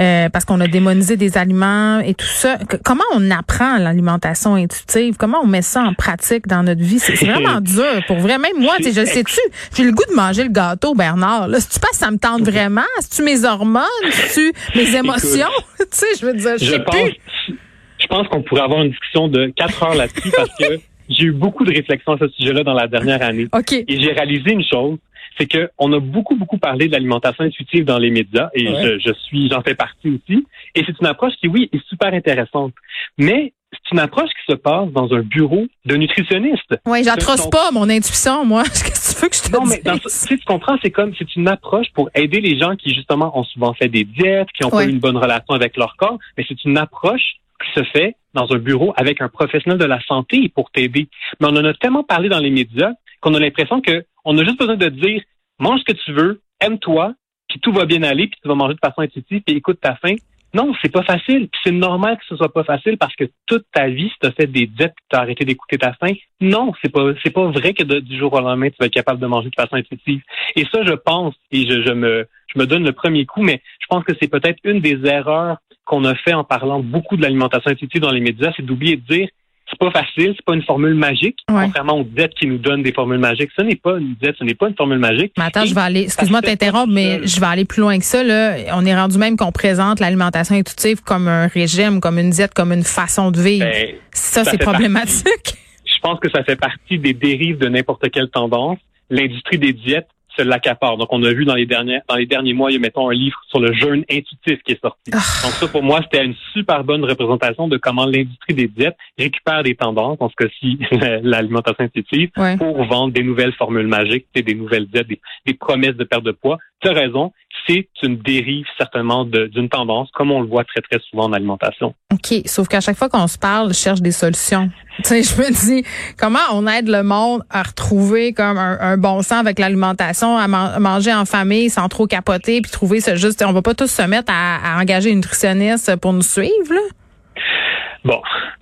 euh, 0.00 0.28
parce 0.28 0.44
qu'on 0.44 0.60
a 0.60 0.66
démonisé 0.66 1.16
des 1.16 1.38
aliments 1.38 2.00
et 2.00 2.14
tout 2.14 2.26
ça. 2.26 2.56
Que- 2.68 2.78
comment 2.82 3.04
on 3.14 3.30
apprend 3.30 3.78
l'alimentation 3.78 4.56
intuitive? 4.56 5.14
Comment 5.18 5.38
on 5.44 5.46
met 5.46 5.62
ça 5.62 5.82
en 5.84 5.94
pratique 5.94 6.48
dans 6.48 6.64
notre 6.64 6.82
vie? 6.82 6.98
C'est 6.98 7.14
c'est 7.14 7.26
vraiment 7.26 7.60
dur 7.60 8.02
pour 8.08 8.18
vrai. 8.18 8.38
Même 8.38 8.58
moi 8.58 8.74
tu 8.82 8.92
sais 8.92 9.00
je 9.00 9.06
sais-tu 9.06 9.40
j'ai 9.76 9.84
le 9.84 9.92
goût 9.92 10.04
de 10.10 10.14
manger 10.16 10.44
le 10.44 10.50
gâteau, 10.50 10.94
Bernard. 10.94 11.48
Là, 11.48 11.60
si 11.60 11.68
tu 11.68 11.80
que 11.80 11.96
ça 11.96 12.10
me 12.10 12.18
tente 12.18 12.42
vraiment, 12.42 12.82
si 13.00 13.10
tu 13.10 13.22
mes 13.22 13.44
hormones, 13.44 13.82
si 14.10 14.52
tu 14.52 14.78
mes 14.78 14.96
émotions, 14.96 15.46
tu 15.78 15.86
sais, 15.90 16.06
je 16.20 16.26
veux 16.26 16.34
dire, 16.34 16.56
je 16.58 16.76
pense, 16.76 16.94
plus. 16.94 17.56
je 17.98 18.06
pense 18.06 18.28
qu'on 18.28 18.42
pourrait 18.42 18.62
avoir 18.62 18.82
une 18.82 18.90
discussion 18.90 19.28
de 19.28 19.46
quatre 19.56 19.82
heures 19.82 19.94
là-dessus 19.94 20.30
parce 20.34 20.50
que 20.58 20.78
j'ai 21.08 21.24
eu 21.24 21.32
beaucoup 21.32 21.64
de 21.64 21.72
réflexions 21.72 22.12
à 22.12 22.18
ce 22.18 22.28
sujet-là 22.28 22.62
dans 22.64 22.74
la 22.74 22.86
dernière 22.88 23.22
année. 23.22 23.46
OK. 23.52 23.72
Et 23.72 23.84
j'ai 24.00 24.12
réalisé 24.12 24.52
une 24.52 24.64
chose, 24.64 24.98
c'est 25.38 25.46
que 25.46 25.70
on 25.78 25.92
a 25.92 25.98
beaucoup, 26.00 26.36
beaucoup 26.36 26.58
parlé 26.58 26.86
de 26.88 26.92
l'alimentation 26.92 27.44
intuitive 27.44 27.84
dans 27.84 27.98
les 27.98 28.10
médias 28.10 28.50
et 28.54 28.68
Ouais. 28.68 28.82
je, 28.82 29.08
je 29.08 29.12
suis, 29.24 29.48
j'en 29.50 29.62
fais 29.62 29.74
partie 29.74 30.08
aussi. 30.10 30.46
Et 30.74 30.82
c'est 30.86 30.98
une 31.00 31.06
approche 31.06 31.32
qui, 31.40 31.48
oui, 31.48 31.68
est 31.72 31.84
super 31.88 32.12
intéressante. 32.14 32.72
Mais 33.18 33.52
une 33.92 33.98
approche 33.98 34.30
qui 34.30 34.52
se 34.52 34.56
passe 34.56 34.90
dans 34.92 35.12
un 35.12 35.20
bureau 35.20 35.66
de 35.84 35.96
nutritionniste. 35.96 36.74
Oui, 36.86 37.02
Donc- 37.04 37.50
pas 37.50 37.70
mon 37.72 37.88
intuition, 37.88 38.44
moi. 38.44 38.62
Qu'est-ce 38.64 39.14
que 39.14 39.18
tu 39.18 39.22
veux 39.22 39.28
que 39.28 39.36
je 39.36 39.42
te 39.42 39.52
Non, 39.52 39.64
mais 39.66 39.80
dans, 39.84 39.98
tu 39.98 40.08
sais, 40.08 40.36
tu 40.36 40.44
comprends, 40.44 40.76
c'est 40.82 40.90
comme, 40.90 41.12
c'est 41.18 41.36
une 41.36 41.48
approche 41.48 41.86
pour 41.94 42.08
aider 42.14 42.40
les 42.40 42.58
gens 42.58 42.74
qui, 42.76 42.94
justement, 42.94 43.36
ont 43.38 43.44
souvent 43.44 43.74
fait 43.74 43.88
des 43.88 44.04
diètes, 44.04 44.48
qui 44.56 44.62
n'ont 44.62 44.70
Ouais. 44.70 44.84
pas 44.84 44.90
eu 44.90 44.92
une 44.92 45.00
bonne 45.00 45.16
relation 45.16 45.54
avec 45.54 45.76
leur 45.76 45.96
corps, 45.96 46.18
mais 46.36 46.44
c'est 46.48 46.64
une 46.64 46.78
approche 46.78 47.34
qui 47.64 47.80
se 47.80 47.84
fait 47.84 48.16
dans 48.34 48.50
un 48.52 48.58
bureau 48.58 48.92
avec 48.96 49.20
un 49.20 49.28
professionnel 49.28 49.78
de 49.78 49.84
la 49.84 50.00
santé 50.02 50.48
pour 50.54 50.70
t'aider. 50.70 51.08
Mais 51.40 51.46
on 51.48 51.56
en 51.56 51.64
a 51.64 51.74
tellement 51.74 52.02
parlé 52.02 52.28
dans 52.28 52.38
les 52.40 52.50
médias 52.50 52.92
qu'on 53.20 53.34
a 53.34 53.38
l'impression 53.38 53.80
que 53.80 54.04
on 54.24 54.36
a 54.38 54.44
juste 54.44 54.58
besoin 54.58 54.76
de 54.76 54.88
dire, 54.88 55.22
mange 55.60 55.80
ce 55.80 55.92
que 55.92 55.98
tu 55.98 56.12
veux, 56.12 56.40
aime-toi, 56.60 57.14
puis 57.48 57.60
tout 57.60 57.72
va 57.72 57.84
bien 57.84 58.02
aller, 58.02 58.26
puis 58.28 58.38
tu 58.42 58.48
vas 58.48 58.54
manger 58.54 58.74
de 58.74 58.78
façon 58.84 59.02
intuitive, 59.02 59.42
puis 59.46 59.56
écoute 59.56 59.78
ta 59.80 59.94
faim. 59.96 60.14
Non, 60.54 60.74
c'est 60.82 60.92
pas 60.92 61.02
facile. 61.02 61.48
C'est 61.64 61.72
normal 61.72 62.18
que 62.18 62.24
ce 62.28 62.36
soit 62.36 62.52
pas 62.52 62.64
facile 62.64 62.98
parce 62.98 63.14
que 63.16 63.24
toute 63.46 63.64
ta 63.72 63.88
vie, 63.88 64.08
si 64.10 64.18
tu 64.20 64.26
as 64.26 64.32
fait 64.32 64.46
des 64.46 64.66
diètes, 64.66 64.94
tu 65.10 65.16
as 65.16 65.20
arrêté 65.20 65.44
d'écouter 65.44 65.78
ta 65.78 65.94
faim, 65.94 66.12
non, 66.40 66.72
c'est 66.82 66.90
pas 66.90 67.12
c'est 67.22 67.30
pas 67.30 67.46
vrai 67.46 67.72
que 67.72 67.84
du 67.84 68.18
jour 68.18 68.32
au 68.32 68.40
lendemain, 68.40 68.68
tu 68.68 68.76
vas 68.78 68.86
être 68.86 68.92
capable 68.92 69.20
de 69.20 69.26
manger 69.26 69.48
de 69.48 69.54
façon 69.54 69.76
intuitive. 69.76 70.20
Et 70.56 70.66
ça, 70.66 70.84
je 70.84 70.92
pense, 70.92 71.34
et 71.50 71.66
je, 71.66 71.82
je 71.82 71.92
me 71.92 72.26
je 72.54 72.58
me 72.58 72.66
donne 72.66 72.84
le 72.84 72.92
premier 72.92 73.24
coup, 73.24 73.42
mais 73.42 73.62
je 73.80 73.86
pense 73.88 74.04
que 74.04 74.12
c'est 74.20 74.28
peut-être 74.28 74.58
une 74.64 74.80
des 74.80 74.98
erreurs 75.06 75.56
qu'on 75.84 76.04
a 76.04 76.14
fait 76.14 76.34
en 76.34 76.44
parlant 76.44 76.80
beaucoup 76.80 77.16
de 77.16 77.22
l'alimentation 77.22 77.70
intuitive 77.70 78.02
dans 78.02 78.10
les 78.10 78.20
médias, 78.20 78.52
c'est 78.56 78.64
d'oublier 78.64 78.96
de 78.96 79.02
dire 79.02 79.28
c'est 79.70 79.78
pas 79.78 79.90
facile, 79.90 80.34
c'est 80.36 80.44
pas 80.44 80.54
une 80.54 80.62
formule 80.62 80.94
magique, 80.94 81.38
Ouais. 81.50 81.64
contrairement 81.66 81.98
aux 82.00 82.04
diètes 82.04 82.34
qui 82.34 82.46
nous 82.46 82.58
donnent 82.58 82.82
des 82.82 82.92
formules 82.92 83.18
magiques. 83.18 83.50
Ce 83.56 83.62
n'est 83.62 83.76
pas 83.76 83.96
une 83.98 84.14
diète, 84.20 84.36
ce 84.38 84.44
n'est 84.44 84.54
pas 84.54 84.68
une 84.68 84.74
formule 84.76 84.98
magique. 84.98 85.32
Mais 85.38 85.44
attends, 85.44 85.62
Et 85.62 85.66
je 85.66 85.74
vais 85.74 85.80
aller, 85.80 86.02
excuse-moi 86.02 86.40
de 86.40 86.46
t'interrompre, 86.46 86.92
mais 86.92 87.26
je 87.26 87.40
vais 87.40 87.46
aller 87.46 87.64
plus 87.64 87.80
loin 87.80 87.98
que 87.98 88.04
ça, 88.04 88.22
là. 88.22 88.56
On 88.74 88.84
est 88.84 88.94
rendu 88.94 89.16
même 89.18 89.36
qu'on 89.36 89.52
présente 89.52 90.00
l'alimentation 90.00 90.54
intuitive 90.54 91.00
comme 91.02 91.26
un 91.28 91.46
régime, 91.46 92.00
comme 92.00 92.18
une 92.18 92.30
diète, 92.30 92.52
comme 92.54 92.72
une 92.72 92.82
façon 92.84 93.30
de 93.30 93.40
vivre. 93.40 93.64
Ben, 93.64 93.94
ça, 94.12 94.44
ça 94.44 94.50
c'est 94.50 94.58
problématique. 94.58 95.54
je 95.86 96.00
pense 96.02 96.18
que 96.20 96.28
ça 96.30 96.42
fait 96.44 96.56
partie 96.56 96.98
des 96.98 97.14
dérives 97.14 97.58
de 97.58 97.68
n'importe 97.68 98.10
quelle 98.10 98.28
tendance. 98.28 98.78
L'industrie 99.10 99.58
des 99.58 99.72
diètes 99.72 100.08
se 100.36 100.42
l'accapare. 100.42 100.96
Donc, 100.96 101.08
on 101.12 101.22
a 101.22 101.32
vu 101.32 101.44
dans 101.44 101.54
les 101.54 101.66
derniers, 101.66 102.00
dans 102.08 102.16
les 102.16 102.26
derniers 102.26 102.52
mois, 102.54 102.70
il 102.70 102.74
y 102.74 102.76
a, 102.76 102.80
mettons, 102.80 103.08
un 103.10 103.14
livre 103.14 103.38
sur 103.48 103.60
le 103.60 103.72
jeûne 103.72 104.04
intuitif 104.10 104.62
qui 104.64 104.72
est 104.72 104.80
sorti. 104.80 105.10
Ah. 105.12 105.18
Donc, 105.44 105.52
ça, 105.52 105.68
pour 105.68 105.82
moi, 105.82 106.00
c'était 106.02 106.24
une 106.24 106.34
super 106.52 106.84
bonne 106.84 107.04
représentation 107.04 107.68
de 107.68 107.76
comment 107.76 108.06
l'industrie 108.06 108.54
des 108.54 108.68
diètes 108.68 108.96
récupère 109.18 109.62
des 109.62 109.74
tendances, 109.74 110.18
en 110.20 110.28
ce 110.30 110.34
cas-ci, 110.36 110.78
l'alimentation 111.22 111.84
intuitive, 111.84 112.30
Ouais. 112.36 112.56
pour 112.56 112.82
vendre 112.84 113.12
des 113.12 113.22
nouvelles 113.22 113.52
formules 113.54 113.86
magiques, 113.86 114.26
des 114.34 114.54
nouvelles 114.54 114.86
diètes, 114.86 115.08
des, 115.08 115.20
des 115.46 115.54
promesses 115.54 115.96
de 115.96 116.04
perte 116.04 116.24
de 116.24 116.32
poids. 116.32 116.58
Tu 116.80 116.88
as 116.88 116.92
raison, 116.92 117.32
c'est 117.66 117.86
une 118.02 118.16
dérive 118.16 118.66
certainement 118.76 119.24
d'une 119.24 119.68
tendance, 119.68 120.10
comme 120.12 120.30
on 120.30 120.40
le 120.40 120.48
voit 120.48 120.64
très, 120.64 120.80
très 120.80 121.00
souvent 121.08 121.24
en 121.24 121.32
alimentation. 121.32 121.94
OK. 122.12 122.42
Sauf 122.46 122.66
qu'à 122.68 122.80
chaque 122.80 122.96
fois 122.96 123.08
qu'on 123.08 123.26
se 123.28 123.38
parle, 123.38 123.68
je 123.68 123.78
cherche 123.78 124.00
des 124.00 124.12
solutions. 124.12 124.70
Tu 124.98 125.04
sais, 125.04 125.22
je 125.22 125.40
me 125.40 125.50
dis, 125.50 125.86
comment 126.18 126.38
on 126.52 126.66
aide 126.66 126.86
le 126.88 127.02
monde 127.02 127.42
à 127.48 127.62
retrouver 127.62 128.34
comme 128.34 128.58
un, 128.58 128.78
un 128.78 128.98
bon 128.98 129.22
sens 129.22 129.40
avec 129.40 129.58
l'alimentation, 129.58 130.36
à, 130.36 130.48
man- 130.48 130.72
à 130.74 130.80
manger 130.80 131.14
en 131.14 131.24
famille 131.24 131.70
sans 131.70 131.88
trop 131.88 132.06
capoter, 132.06 132.60
puis 132.60 132.70
trouver 132.70 133.00
ce 133.00 133.16
juste. 133.16 133.42
On 133.42 133.52
va 133.52 133.62
pas 133.62 133.72
tous 133.74 133.86
se 133.90 134.02
mettre 134.02 134.30
à, 134.30 134.56
à 134.76 134.80
engager 134.82 135.08
une 135.10 135.16
nutritionniste 135.16 135.96
pour 135.96 136.12
nous 136.12 136.20
suivre, 136.20 136.74
là? 136.74 136.80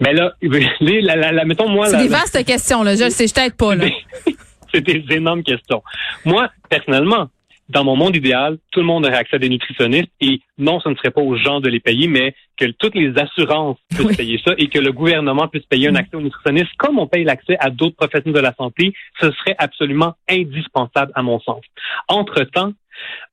Mais 0.01 0.13
là, 0.15 0.33
la, 0.81 1.17
la, 1.17 1.33
la, 1.33 1.45
mettons 1.45 1.69
moi. 1.69 1.87
C'est 1.87 1.97
des 1.99 2.09
vastes 2.09 2.45
questions, 2.45 2.83
là. 2.83 2.95
Je 2.95 3.05
le 3.05 3.11
sais, 3.11 3.27
je 3.27 3.35
t'aide 3.35 3.55
pas, 3.55 3.75
là. 3.75 3.87
c'est 4.73 4.81
des 4.83 5.05
énormes 5.11 5.43
questions. 5.43 5.83
Moi, 6.25 6.49
personnellement, 6.69 7.29
dans 7.71 7.85
mon 7.85 7.97
monde 7.97 8.17
idéal, 8.17 8.59
tout 8.73 8.81
le 8.81 8.87
monde 8.87 9.07
aurait 9.07 9.17
accès 9.17 9.37
à 9.37 9.39
des 9.39 9.49
nutritionnistes 9.49 10.11
et 10.21 10.41
non, 10.59 10.81
ce 10.81 10.89
ne 10.89 10.95
serait 10.97 11.13
pas 11.13 11.21
aux 11.21 11.37
gens 11.37 11.61
de 11.61 11.69
les 11.69 11.81
payer, 11.81 12.09
mais 12.09 12.35
que 12.57 12.67
toutes 12.67 12.95
les 12.95 13.17
assurances 13.17 13.79
puissent 13.95 14.17
payer 14.17 14.41
ça 14.45 14.55
et 14.59 14.69
que 14.69 14.79
le 14.79 14.93
gouvernement 14.93 15.47
puisse 15.47 15.65
payer 15.67 15.89
un 15.89 15.93
mm. 15.93 15.97
accès 15.97 16.17
aux 16.17 16.21
nutritionnistes 16.21 16.73
comme 16.79 16.99
on 16.99 17.07
paye 17.07 17.25
l'accès 17.25 17.57
à 17.61 17.71
d'autres 17.71 17.97
professionnels 17.97 18.35
de 18.35 18.41
la 18.41 18.55
santé, 18.55 18.93
ce 19.21 19.31
serait 19.31 19.55
absolument 19.59 20.15
indispensable 20.29 21.13
à 21.15 21.23
mon 21.23 21.39
sens. 21.41 21.63
Entre-temps, 22.09 22.73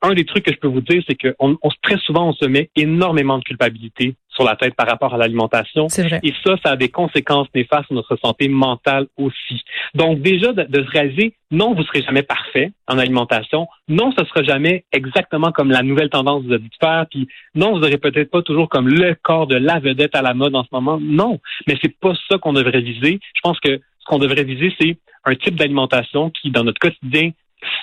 un 0.01 0.13
des 0.13 0.25
trucs 0.25 0.45
que 0.45 0.51
je 0.51 0.57
peux 0.57 0.67
vous 0.67 0.81
dire, 0.81 1.01
c'est 1.07 1.15
que 1.15 1.35
on, 1.39 1.57
très 1.81 1.97
souvent, 1.97 2.29
on 2.29 2.33
se 2.33 2.45
met 2.45 2.69
énormément 2.75 3.37
de 3.39 3.43
culpabilité 3.43 4.15
sur 4.29 4.43
la 4.43 4.55
tête 4.55 4.75
par 4.75 4.87
rapport 4.87 5.13
à 5.15 5.17
l'alimentation. 5.17 5.87
Et 6.23 6.33
ça, 6.45 6.55
ça 6.63 6.71
a 6.71 6.75
des 6.75 6.89
conséquences 6.89 7.47
néfastes 7.55 7.87
sur 7.87 7.95
notre 7.95 8.15
santé 8.17 8.47
mentale 8.47 9.07
aussi. 9.17 9.61
Donc 9.95 10.21
déjà, 10.21 10.53
de, 10.53 10.83
se 10.83 10.89
réaliser, 10.91 11.33
non, 11.49 11.73
vous 11.73 11.83
serez 11.83 12.03
jamais 12.03 12.21
parfait 12.21 12.71
en 12.87 12.99
alimentation. 12.99 13.67
Non, 13.87 14.13
ce 14.17 14.23
sera 14.25 14.43
jamais 14.43 14.85
exactement 14.91 15.51
comme 15.51 15.71
la 15.71 15.81
nouvelle 15.81 16.09
tendance 16.09 16.43
que 16.43 16.47
vous 16.47 16.53
avez 16.53 16.63
de 16.63 16.69
faire. 16.79 17.05
Puis 17.09 17.27
non, 17.55 17.73
vous 17.73 17.79
n'aurez 17.79 17.97
peut-être 17.97 18.29
pas 18.29 18.43
toujours 18.43 18.69
comme 18.69 18.87
le 18.87 19.15
corps 19.15 19.47
de 19.47 19.55
la 19.55 19.79
vedette 19.79 20.15
à 20.15 20.21
la 20.21 20.35
mode 20.35 20.55
en 20.55 20.63
ce 20.63 20.69
moment. 20.71 20.99
Non, 21.01 21.39
mais 21.67 21.75
c'est 21.81 21.97
pas 21.99 22.13
ça 22.29 22.37
qu'on 22.37 22.53
devrait 22.53 22.81
viser. 22.81 23.19
Je 23.33 23.41
pense 23.41 23.59
que 23.59 23.77
ce 23.99 24.05
qu'on 24.05 24.19
devrait 24.19 24.43
viser, 24.43 24.73
c'est 24.79 24.97
un 25.25 25.35
type 25.35 25.55
d'alimentation 25.55 26.29
qui, 26.29 26.51
dans 26.51 26.63
notre 26.63 26.79
quotidien, 26.79 27.31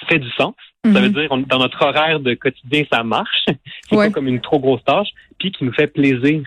fait 0.08 0.18
du 0.18 0.30
sens. 0.32 0.54
Ça 0.84 1.00
veut 1.00 1.08
mhm. 1.08 1.14
dire 1.14 1.28
dans 1.48 1.58
notre 1.58 1.82
horaire 1.82 2.20
de 2.20 2.34
quotidien, 2.34 2.84
ça 2.92 3.02
marche. 3.02 3.46
c'est 3.88 3.96
pas 3.96 4.10
comme 4.10 4.28
une 4.28 4.40
trop 4.40 4.58
grosse 4.58 4.84
tâche, 4.84 5.08
puis 5.38 5.50
qui 5.50 5.64
nous 5.64 5.72
fait 5.72 5.86
plaisir. 5.86 6.42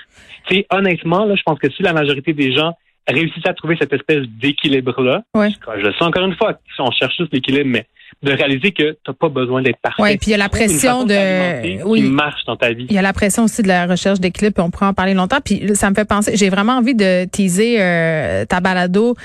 Tu 0.47 0.63
honnêtement, 0.69 1.25
là, 1.25 1.35
je 1.35 1.41
pense 1.43 1.57
que 1.57 1.71
si 1.71 1.81
la 1.81 1.93
majorité 1.93 2.33
des 2.33 2.53
gens 2.53 2.77
réussissent 3.07 3.47
à 3.47 3.53
trouver 3.53 3.77
cette 3.79 3.93
espèce 3.93 4.27
d'équilibre-là, 4.27 5.23
je 5.35 5.81
le 5.81 5.93
sens 5.93 6.09
encore 6.09 6.25
une 6.25 6.35
fois, 6.35 6.59
on 6.79 6.91
cherche 6.91 7.17
juste 7.17 7.33
l'équilibre, 7.33 7.69
mais 7.69 7.87
de 8.23 8.31
réaliser 8.31 8.71
que 8.71 8.91
tu 8.91 8.97
n'as 9.07 9.13
pas 9.13 9.29
besoin 9.29 9.61
d'être 9.61 9.79
parfait. 9.79 10.01
Oui, 10.01 10.17
puis 10.17 10.29
il 10.29 10.31
y 10.31 10.33
a 10.33 10.37
la 10.37 10.49
pression 10.49 11.03
de 11.05 11.83
oui, 11.83 12.01
qui 12.01 12.09
marche 12.09 12.45
dans 12.45 12.55
ta 12.55 12.73
vie. 12.73 12.87
Il 12.89 12.95
y 12.95 12.97
a 12.97 13.03
la 13.03 13.13
pression 13.13 13.43
aussi 13.43 13.61
de 13.61 13.67
la 13.67 13.85
recherche 13.85 14.19
d'équilibre, 14.19 14.63
on 14.63 14.71
pourra 14.71 14.89
en 14.89 14.93
parler 14.93 15.13
longtemps. 15.13 15.37
Puis 15.43 15.61
ça 15.75 15.89
me 15.89 15.95
fait 15.95 16.05
penser, 16.05 16.35
j'ai 16.35 16.49
vraiment 16.49 16.73
envie 16.73 16.95
de 16.95 17.25
teaser 17.25 17.77
euh, 17.79 18.45
ta 18.45 18.59
balado 18.59 19.15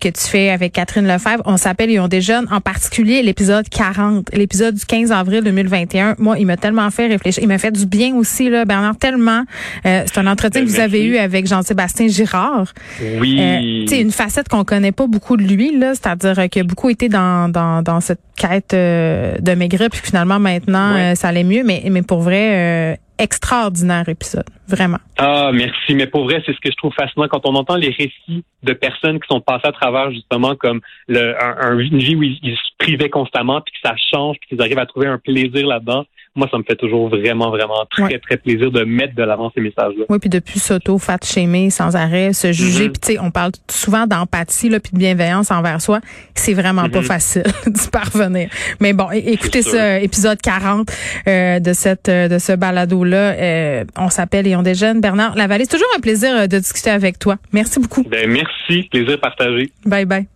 que 0.00 0.08
tu 0.08 0.22
fais 0.22 0.50
avec 0.50 0.72
Catherine 0.72 1.06
Lefebvre. 1.06 1.42
On 1.44 1.56
s'appelle 1.56 1.90
Ils 1.90 2.00
ont 2.00 2.08
des 2.08 2.20
jeunes, 2.20 2.46
en 2.50 2.60
particulier 2.60 3.22
l'épisode 3.22 3.68
40, 3.68 4.30
l'épisode 4.32 4.74
du 4.74 4.84
15 4.84 5.12
avril 5.12 5.44
2021. 5.44 6.16
Moi, 6.18 6.38
il 6.38 6.46
m'a 6.46 6.56
tellement 6.56 6.90
fait 6.90 7.06
réfléchir. 7.06 7.42
Il 7.42 7.48
m'a 7.48 7.58
fait 7.58 7.70
du 7.70 7.86
bien 7.86 8.14
aussi, 8.16 8.50
là, 8.50 8.64
Bernard, 8.64 8.96
tellement. 8.96 9.44
Euh, 9.86 10.02
c'est 10.06 10.18
un 10.18 10.26
entretien 10.26 10.62
que 10.62 10.68
vous 10.68 10.80
avez 10.80 11.04
eu 11.04 11.18
avec 11.18 11.46
Jean-Sébastien 11.46 12.08
Girard. 12.08 12.72
Oui. 13.20 13.38
Euh, 13.38 13.96
une 14.00 14.10
facette 14.10 14.48
qu'on 14.48 14.64
connaît 14.64 14.92
pas 14.92 15.06
beaucoup 15.06 15.36
de 15.36 15.42
lui, 15.42 15.78
là, 15.78 15.92
c'est-à-dire 15.94 16.48
qu'il 16.48 16.62
a 16.62 16.64
beaucoup 16.64 16.88
été 16.88 17.08
dans, 17.08 17.50
dans, 17.50 17.82
dans 17.82 18.00
cette 18.00 18.20
quête 18.40 18.72
euh, 18.72 19.36
de 19.38 19.52
maigrir, 19.52 19.90
puis 19.90 20.00
finalement 20.02 20.38
maintenant 20.38 20.94
euh, 20.94 21.14
ça 21.14 21.28
allait 21.28 21.44
mieux, 21.44 21.62
mais 21.62 21.82
mais 21.90 22.02
pour 22.02 22.20
vrai 22.20 22.52
euh, 22.54 22.96
extraordinaire 23.20 24.08
épisode, 24.08 24.48
vraiment. 24.66 24.98
Ah 25.18 25.50
merci, 25.52 25.94
mais 25.94 26.06
pour 26.06 26.24
vrai 26.24 26.42
c'est 26.46 26.52
ce 26.52 26.60
que 26.60 26.70
je 26.70 26.76
trouve 26.76 26.92
fascinant 26.94 27.28
quand 27.28 27.46
on 27.46 27.54
entend 27.54 27.76
les 27.76 27.90
récits 27.90 28.44
de 28.62 28.72
personnes 28.72 29.20
qui 29.20 29.28
sont 29.28 29.40
passées 29.40 29.68
à 29.68 29.72
travers 29.72 30.10
justement 30.10 30.56
comme 30.56 30.80
le, 31.06 31.34
une 31.82 31.98
vie 31.98 32.16
où 32.16 32.22
ils, 32.22 32.38
ils 32.42 32.56
se 32.56 32.76
privaient 32.78 33.10
constamment, 33.10 33.60
puis 33.60 33.72
que 33.72 33.88
ça 33.88 33.94
change, 34.12 34.36
puis 34.40 34.48
qu'ils 34.50 34.62
arrivent 34.62 34.78
à 34.78 34.86
trouver 34.86 35.06
un 35.06 35.18
plaisir 35.18 35.66
là-dedans 35.66 36.04
moi, 36.36 36.48
ça 36.50 36.58
me 36.58 36.62
fait 36.62 36.76
toujours 36.76 37.08
vraiment, 37.08 37.50
vraiment 37.50 37.84
très, 37.90 38.18
très 38.18 38.36
plaisir 38.36 38.70
de 38.70 38.84
mettre 38.84 39.16
de 39.16 39.22
l'avant 39.24 39.50
ces 39.54 39.60
messages-là. 39.60 40.04
Oui, 40.08 40.18
puis 40.20 40.30
depuis 40.30 40.60
s'auto 40.60 40.96
fat 40.98 41.18
shamer 41.24 41.70
sans 41.70 41.96
arrêt, 41.96 42.32
se 42.32 42.52
juger. 42.52 42.86
Mm-hmm. 42.86 42.92
Puis 42.92 43.00
tu 43.00 43.12
sais, 43.14 43.18
on 43.18 43.32
parle 43.32 43.50
souvent 43.68 44.06
d'empathie 44.06 44.68
là, 44.68 44.78
puis 44.78 44.92
de 44.92 44.98
bienveillance 44.98 45.50
envers 45.50 45.80
soi. 45.80 46.00
C'est 46.34 46.54
vraiment 46.54 46.88
pas 46.88 47.00
mm-hmm. 47.00 47.04
facile 47.04 47.42
d'y 47.66 47.88
parvenir. 47.88 48.48
Mais 48.78 48.92
bon, 48.92 49.10
écoutez 49.10 49.62
ça, 49.62 49.98
épisode 49.98 50.40
40 50.40 50.90
euh, 51.26 51.58
de 51.58 51.72
cette 51.72 52.08
euh, 52.08 52.28
de 52.28 52.38
ce 52.38 52.52
balado-là. 52.52 53.09
Euh, 53.16 53.84
on 53.96 54.08
s'appelle 54.08 54.46
et 54.46 54.56
on 54.56 54.62
déjeune. 54.62 55.00
Bernard 55.00 55.34
Lavallée, 55.36 55.64
c'est 55.64 55.76
toujours 55.76 55.92
un 55.96 56.00
plaisir 56.00 56.48
de 56.48 56.58
discuter 56.58 56.90
avec 56.90 57.18
toi. 57.18 57.36
Merci 57.52 57.80
beaucoup. 57.80 58.02
Ben, 58.04 58.30
merci, 58.30 58.88
plaisir 58.90 59.18
partagé. 59.20 59.70
Bye 59.84 60.04
bye. 60.04 60.29